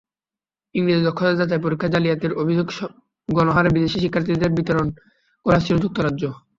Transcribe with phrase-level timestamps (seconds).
[0.75, 2.73] ইংরেজির দক্ষতা যাচাই পরীক্ষায় জালিয়াতির অভিযোগে
[3.29, 4.87] গণহারে বিদেশি শিক্ষার্থীদের বিতাড়ন
[5.45, 6.23] করে আসছিল যুক্তরাজ্য।